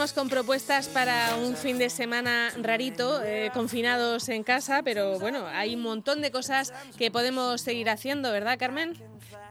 [0.00, 5.44] seguimos con propuestas para un fin de semana rarito, eh, confinados en casa, pero bueno,
[5.46, 8.94] hay un montón de cosas que podemos seguir haciendo, ¿verdad, Carmen?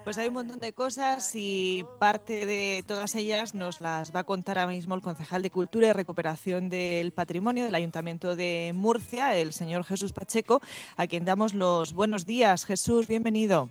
[0.03, 4.23] Pues hay un montón de cosas y parte de todas ellas nos las va a
[4.23, 9.35] contar ahora mismo el concejal de Cultura y Recuperación del Patrimonio del Ayuntamiento de Murcia,
[9.35, 10.61] el señor Jesús Pacheco,
[10.97, 12.65] a quien damos los buenos días.
[12.65, 13.69] Jesús, bienvenido.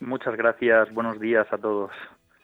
[0.00, 1.92] Muchas gracias, buenos días a todos.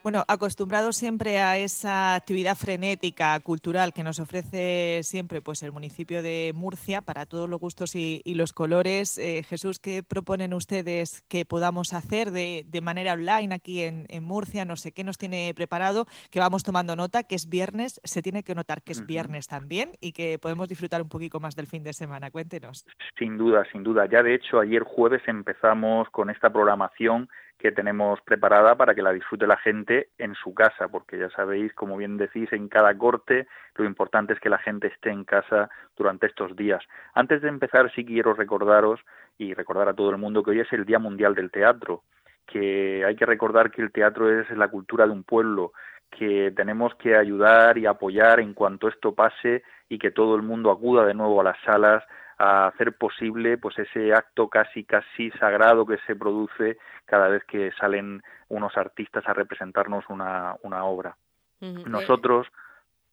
[0.03, 6.23] Bueno, acostumbrado siempre a esa actividad frenética cultural que nos ofrece siempre pues el municipio
[6.23, 9.19] de Murcia para todos los gustos y, los colores.
[9.19, 14.65] Eh, Jesús, ¿qué proponen ustedes que podamos hacer de, manera online aquí en, Murcia?
[14.65, 18.41] No sé qué nos tiene preparado, que vamos tomando nota, que es viernes, se tiene
[18.41, 21.83] que notar que es viernes también y que podemos disfrutar un poquito más del fin
[21.83, 22.31] de semana.
[22.31, 22.87] Cuéntenos.
[23.19, 24.07] Sin duda, sin duda.
[24.07, 27.29] Ya de hecho ayer jueves empezamos con esta programación
[27.61, 31.71] que tenemos preparada para que la disfrute la gente en su casa, porque ya sabéis,
[31.73, 35.69] como bien decís, en cada corte lo importante es que la gente esté en casa
[35.95, 36.83] durante estos días.
[37.13, 38.99] Antes de empezar, sí quiero recordaros
[39.37, 42.03] y recordar a todo el mundo que hoy es el Día Mundial del Teatro,
[42.47, 45.71] que hay que recordar que el teatro es la cultura de un pueblo,
[46.09, 50.71] que tenemos que ayudar y apoyar en cuanto esto pase y que todo el mundo
[50.71, 52.03] acuda de nuevo a las salas
[52.41, 57.71] a hacer posible pues ese acto casi casi sagrado que se produce cada vez que
[57.79, 61.15] salen unos artistas a representarnos una, una obra.
[61.59, 62.47] Nosotros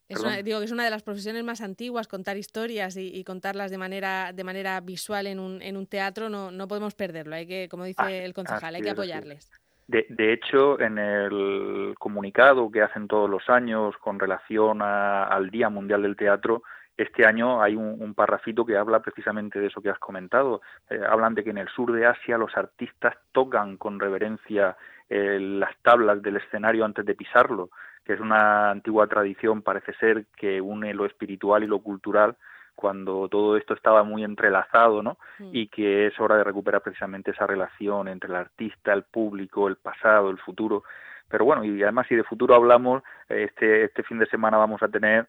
[0.09, 3.71] es una, digo que es una de las profesiones más antiguas, contar historias y, contarlas
[3.71, 7.37] de manera, de manera visual en un, en un teatro, no, no podemos perderlo.
[7.37, 9.51] Hay que, como dice el concejal, hay que apoyarles.
[9.87, 15.69] De, de, hecho, en el comunicado que hacen todos los años con relación al Día
[15.69, 16.63] Mundial del Teatro,
[16.99, 20.61] este año hay un, un, parrafito que habla precisamente de eso que has comentado.
[20.91, 24.77] Eh, hablan de que en el sur de Asia los artistas tocan con reverencia
[25.09, 27.71] eh, las tablas del escenario antes de pisarlo,
[28.05, 32.37] que es una antigua tradición, parece ser, que une lo espiritual y lo cultural
[32.75, 35.19] cuando todo esto estaba muy entrelazado, ¿no?
[35.39, 35.51] Mm.
[35.53, 39.77] Y que es hora de recuperar precisamente esa relación entre el artista, el público, el
[39.77, 40.83] pasado, el futuro.
[41.29, 44.89] Pero bueno, y además si de futuro hablamos, este, este fin de semana vamos a
[44.89, 45.27] tener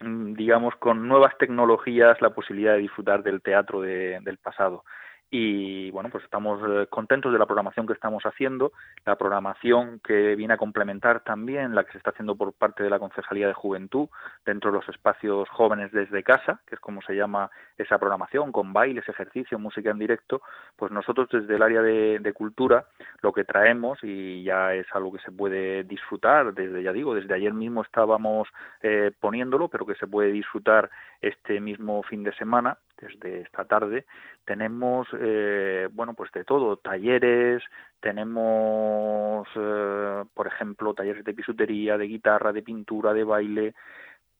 [0.00, 4.84] digamos, con nuevas tecnologías la posibilidad de disfrutar del teatro del pasado
[5.30, 8.72] y bueno, pues estamos eh, contentos de la programación que estamos haciendo,
[9.04, 12.88] la programación que viene a complementar también la que se está haciendo por parte de
[12.88, 14.08] la Concejalía de Juventud
[14.46, 18.72] dentro de los espacios jóvenes desde casa, que es como se llama esa programación, con
[18.72, 20.40] bailes, ejercicio, música en directo,
[20.76, 22.84] pues nosotros desde el área de, cultura
[23.22, 27.34] lo que traemos y ya es algo que se puede disfrutar, desde ya digo, desde
[27.34, 28.48] ayer mismo estábamos
[28.82, 30.90] eh, poniéndolo, pero que se puede disfrutar
[31.20, 34.06] este mismo fin de semana, desde esta tarde,
[34.44, 37.62] tenemos, eh, bueno, pues de todo, talleres,
[38.00, 43.74] tenemos, eh, por ejemplo, talleres de pisutería, de guitarra, de pintura, de baile,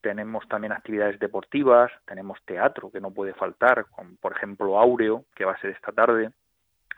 [0.00, 5.44] tenemos también actividades deportivas, tenemos teatro que no puede faltar, con, por ejemplo, Aureo, que
[5.44, 6.30] va a ser esta tarde,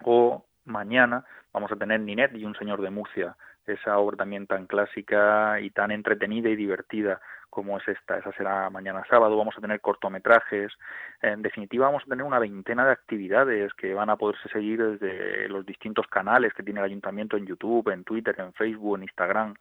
[0.05, 4.67] o mañana vamos a tener Ninet y un señor de Murcia, esa obra también tan
[4.67, 8.19] clásica y tan entretenida y divertida como es esta.
[8.19, 9.37] Esa será mañana sábado.
[9.37, 10.73] Vamos a tener cortometrajes.
[11.21, 15.49] En definitiva, vamos a tener una veintena de actividades que van a poderse seguir desde
[15.49, 19.55] los distintos canales que tiene el ayuntamiento en YouTube, en Twitter, en Facebook, en Instagram,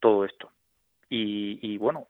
[0.00, 0.50] todo esto.
[1.10, 2.08] Y, y bueno,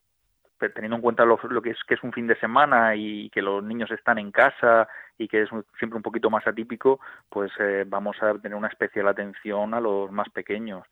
[0.58, 3.62] teniendo en cuenta lo, que es que es un fin de semana y que los
[3.62, 8.16] niños están en casa y que es siempre un poquito más atípico, pues eh, vamos
[8.22, 10.84] a tener una especial atención a los más pequeños.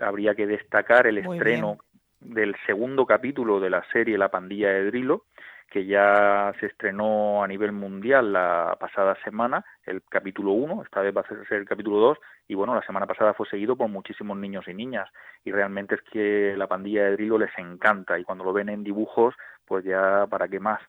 [0.00, 1.78] Habría que destacar el estreno
[2.20, 5.24] del segundo capítulo de la serie La pandilla de Drilo,
[5.70, 11.16] que ya se estrenó a nivel mundial la pasada semana, el capítulo 1, esta vez
[11.16, 12.18] va a ser el capítulo 2,
[12.48, 15.08] y bueno, la semana pasada fue seguido por muchísimos niños y niñas,
[15.44, 18.82] y realmente es que la pandilla de Drilo les encanta, y cuando lo ven en
[18.82, 19.34] dibujos,
[19.64, 20.80] pues ya para qué más.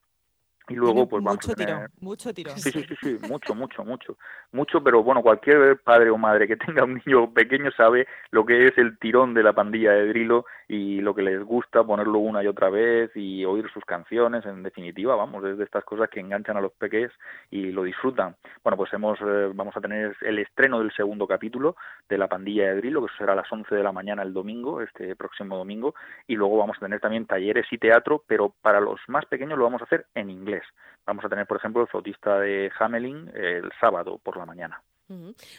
[0.72, 1.90] Y luego, pues vamos mucho a tener...
[2.00, 2.58] mucho tirón.
[2.58, 4.18] Sí, sí, sí, sí, mucho, mucho, mucho.
[4.52, 8.66] Mucho, pero bueno, cualquier padre o madre que tenga un niño pequeño sabe lo que
[8.68, 12.42] es el tirón de la pandilla de Drilo y lo que les gusta ponerlo una
[12.42, 14.46] y otra vez y oír sus canciones.
[14.46, 17.12] En definitiva, vamos, es de estas cosas que enganchan a los peques
[17.50, 18.38] y lo disfrutan.
[18.64, 21.76] Bueno, pues hemos, eh, vamos a tener el estreno del segundo capítulo
[22.08, 24.82] de la pandilla de Drilo, que será a las 11 de la mañana el domingo,
[24.82, 25.94] este próximo domingo,
[26.26, 29.66] y luego vamos a tener también talleres y teatro, pero para los más pequeños lo
[29.66, 30.64] vamos a hacer en inglés.
[31.06, 34.82] Vamos a tener, por ejemplo, el flautista de Hamelin el sábado por la mañana.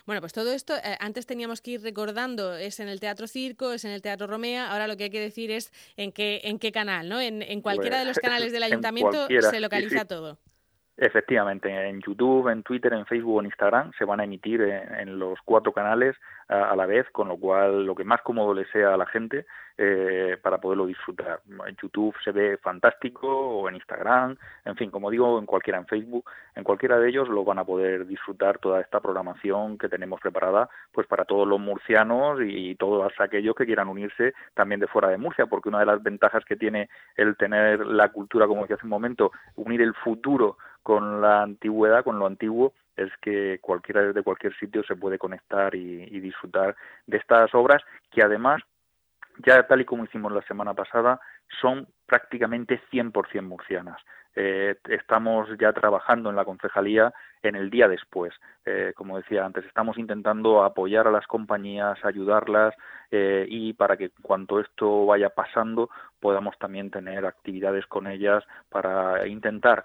[0.07, 3.73] Bueno, pues todo esto, eh, antes teníamos que ir recordando, es en el Teatro Circo,
[3.73, 6.59] es en el Teatro Romea, ahora lo que hay que decir es en qué, en
[6.59, 7.21] qué canal, ¿no?
[7.21, 10.39] En, cualquiera de los canales del ayuntamiento se localiza todo.
[10.99, 15.19] Efectivamente, en YouTube, en Twitter, en Facebook o en Instagram se van a emitir en,
[15.19, 16.17] los cuatro canales
[16.49, 19.47] a, la vez, con lo cual lo que más cómodo le sea a la gente
[19.79, 21.41] eh, para poderlo disfrutar.
[21.67, 24.37] En YouTube se ve fantástico o en Instagram,
[24.67, 27.65] en fin, como digo, en cualquiera, en Facebook, en cualquiera de ellos lo van a
[27.65, 33.11] poder disfrutar toda esta programación que tenemos preparada pues para todos los murcianos y todos
[33.19, 36.57] aquellos que quieran unirse también de fuera de Murcia, porque una de las ventajas que
[36.57, 41.43] tiene el tener la cultura, como decía hace un momento, unir el futuro con la
[41.43, 46.21] antigüedad, con lo antiguo, es que cualquiera desde cualquier sitio se puede conectar y, y
[46.21, 46.77] disfrutar
[47.07, 48.63] de estas obras que además
[49.39, 51.21] ya tal y como hicimos la semana pasada,
[51.61, 54.01] son prácticamente 100% murcianas.
[54.35, 57.13] Eh, estamos ya trabajando en la concejalía
[57.43, 58.33] en el día después.
[58.65, 62.75] Eh, como decía antes, estamos intentando apoyar a las compañías, ayudarlas
[63.11, 65.91] eh, y para que cuanto esto vaya pasando
[66.21, 69.83] podamos también tener actividades con ellas para intentar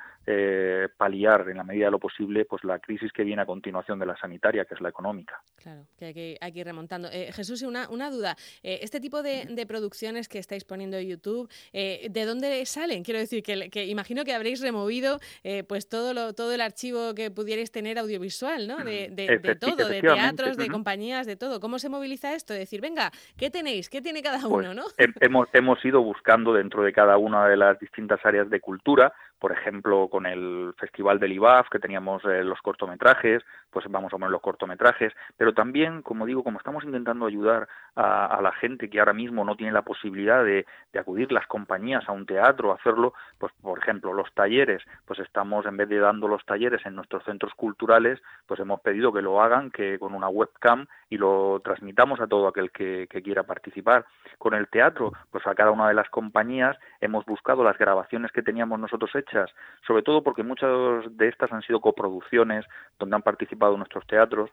[0.98, 4.06] paliar en la medida de lo posible pues la crisis que viene a continuación de
[4.06, 5.42] la sanitaria, que es la económica.
[5.56, 7.08] Claro, que hay que, hay ir remontando.
[7.10, 8.36] Jesús, una, una duda.
[8.62, 13.06] este tipo de, producciones que estáis poniendo en YouTube, ¿de dónde salen?
[13.06, 15.20] Quiero decir que imagino que habréis removido
[15.68, 18.78] pues todo, lo, todo el archivo que pudierais tener audiovisual, ¿no?
[18.78, 21.60] De, de, todo, de teatros, de compañías, de todo.
[21.60, 22.54] ¿Cómo se moviliza esto?
[22.54, 23.90] Decir, venga, ¿qué tenéis?
[23.90, 24.86] ¿Qué tiene cada pues uno, no?
[25.20, 29.52] Hemos, hemos ido buscando dentro de cada una de las distintas áreas de cultura por
[29.52, 34.32] ejemplo, con el Festival del IBAF, que teníamos eh, los cortometrajes, pues vamos a poner
[34.32, 39.14] los cortometrajes, pero también, como digo, como estamos intentando ayudar a, la gente que ahora
[39.14, 40.66] mismo no tiene la posibilidad de,
[40.98, 45.64] acudir las compañías a un teatro, a hacerlo, pues por ejemplo, los talleres, pues estamos,
[45.68, 49.40] en vez de dando los talleres en nuestros centros culturales, pues hemos pedido que lo
[49.40, 54.06] hagan, que con una webcam y lo transmitamos a todo aquel que, que quiera participar.
[54.40, 58.42] Con el teatro, pues a cada una de las compañías hemos buscado las grabaciones que
[58.42, 59.27] teníamos nosotros hechas
[59.86, 60.72] sobre todo porque muchas
[61.12, 62.66] de estas han sido coproducciones
[63.00, 64.50] donde han participado nuestros teatros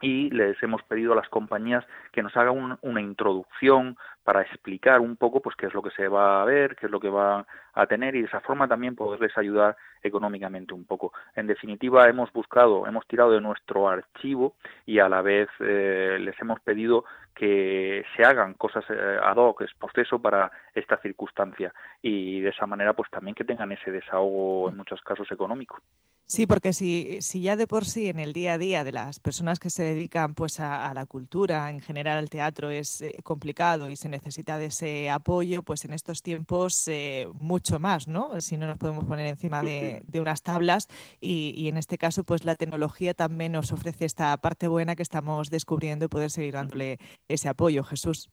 [0.00, 5.16] y les hemos pedido a las compañías que nos hagan una introducción para explicar un
[5.16, 7.46] poco pues qué es lo que se va a ver, qué es lo que va
[7.74, 11.12] a tener y de esa forma también poderles ayudar económicamente un poco.
[11.34, 14.54] En definitiva, hemos buscado, hemos tirado de nuestro archivo
[14.86, 17.04] y a la vez eh, les hemos pedido
[17.34, 21.72] que se hagan cosas eh, ad hoc, es proceso para esta circunstancia
[22.02, 25.80] y de esa manera pues también que tengan ese desahogo en muchos casos económico.
[26.26, 29.20] Sí, porque si, si ya de por sí en el día a día de las
[29.20, 33.90] personas que se dedican pues a, la cultura, en general al teatro, es eh, complicado
[33.90, 38.40] y se necesita de ese apoyo, pues en estos tiempos eh, mucho más, ¿no?
[38.40, 40.88] Si no nos podemos poner encima de, unas tablas
[41.20, 45.02] y, y, en este caso pues la tecnología también nos ofrece esta parte buena que
[45.02, 46.98] estamos descubriendo y poder seguir dándole
[47.28, 48.30] ese apoyo, Jesús.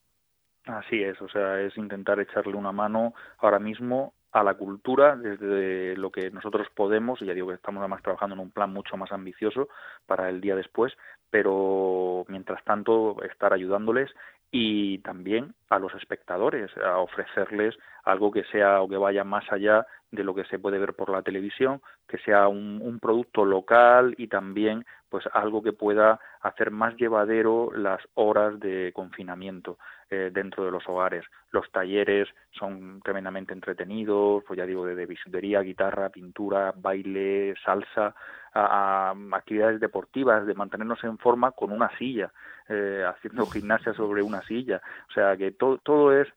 [0.66, 5.96] Así es, o sea, es intentar echarle una mano ahora mismo a la cultura desde
[5.98, 8.96] lo que nosotros podemos, y ya digo que estamos además trabajando en un plan mucho
[8.98, 9.70] más ambicioso
[10.06, 10.94] para el día después,
[11.30, 14.12] pero mientras tanto estar ayudándoles
[14.52, 19.86] y también a los espectadores, a ofrecerles algo que sea o que vaya más allá
[20.12, 24.16] de lo que se puede ver por la televisión, que sea un, un producto local
[24.18, 29.78] y también pues algo que pueda hacer más llevadero las horas de confinamiento
[30.10, 31.26] eh, dentro de los hogares.
[31.52, 38.16] Los talleres son tremendamente entretenidos, pues ya digo, de, bisutería, guitarra, pintura, baile, salsa,
[38.54, 42.32] a, actividades deportivas, de mantenernos en forma con una silla,
[42.68, 44.82] eh, haciendo gimnasia sobre una silla.
[45.10, 46.28] O sea que todo, todo es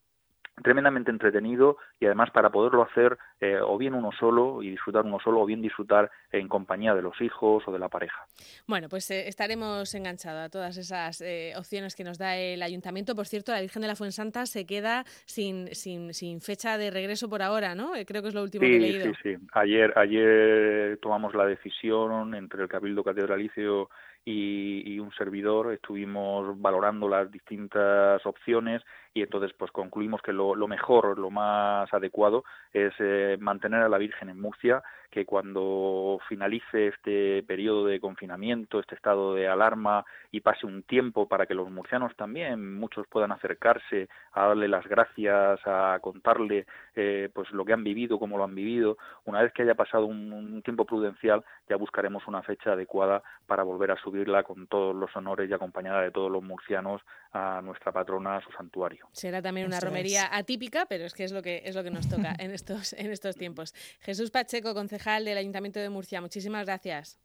[0.63, 5.21] tremendamente entretenido y además para poderlo hacer eh, o bien uno solo y disfrutar uno
[5.23, 8.27] solo o bien disfrutar en compañía de los hijos o de la pareja.
[8.67, 13.15] Bueno, pues eh, estaremos enganchados a todas esas eh, opciones que nos da el ayuntamiento.
[13.15, 17.29] Por cierto, la Virgen de la Fuensanta se queda sin, sin, sin fecha de regreso
[17.29, 17.93] por ahora, ¿no?
[18.05, 19.05] creo que es lo último que he leído.
[19.05, 19.37] Sí, sí.
[19.53, 23.89] Ayer, ayer tomamos la decisión entre el Cabildo Catedralicio
[24.25, 28.83] y, un servidor estuvimos valorando las distintas opciones
[29.15, 33.99] y entonces pues concluimos que lo, mejor, lo más adecuado es eh, mantener a la
[33.99, 40.41] Virgen en Murcia, que cuando finalice este periodo de confinamiento, este estado de alarma y
[40.41, 45.61] pase un tiempo para que los murcianos también, muchos puedan acercarse a darle las gracias,
[45.67, 46.65] a contarle
[46.97, 48.97] eh, pues lo que han vivido, cómo lo han vivido,
[49.27, 53.63] una vez que haya pasado un, un tiempo prudencial ya buscaremos una fecha adecuada para
[53.63, 57.93] volver a subirla con todos los honores y acompañada de todos los murcianos a nuestra
[57.93, 59.09] patrona, a su santuario.
[59.13, 62.09] Será también una romería atípica, pero es que es lo que es lo que nos
[62.09, 63.75] toca en estos en estos tiempos.
[64.01, 67.19] Jesús Pacheco, concejal del Ayuntamiento de Murcia, muchísimas gracias.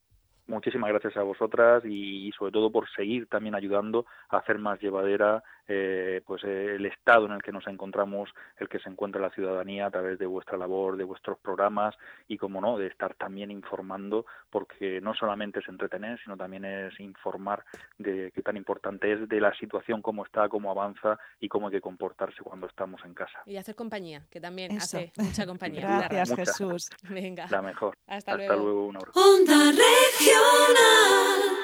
[0.48, 5.44] muchísimas gracias a vosotras y, sobre todo por seguir también ayudando a hacer más llevadera
[5.68, 9.88] eh, pues el estado en el que nos encontramos, el que se encuentra la ciudadanía
[9.88, 11.96] a través de vuestra labor, de vuestros programas
[12.28, 17.00] y, como no, de estar también informando, porque no solamente es entretener, sino también es
[17.00, 17.64] informar
[17.98, 21.74] de qué tan importante es de la situación, cómo está, cómo avanza y cómo hay
[21.74, 23.42] que comportarse cuando estamos en casa.
[23.46, 26.08] Y hacer compañía, que también hace mucha compañía.
[26.10, 26.90] Gracias, Jesús.
[27.10, 27.48] Venga.
[27.50, 27.98] La mejor.
[28.08, 28.56] Hasta, luego.
[28.56, 29.20] luego un abrazo.
[29.20, 31.57] Onda Regional.